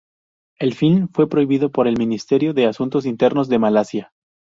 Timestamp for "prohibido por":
1.29-1.85